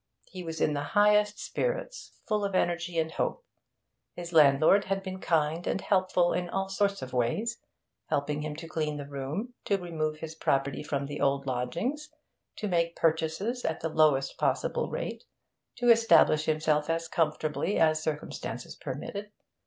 [0.31, 3.45] He was in the highest spirits, full of energy and hope.
[4.15, 7.59] His landlord had been kind and helpful in all sorts of ways,
[8.07, 12.09] helping him to clean the room, to remove his property from the old lodgings,
[12.55, 15.23] to make purchases at the lowest possible rate,
[15.75, 19.31] to establish himself as comfortably as circumstances permitted.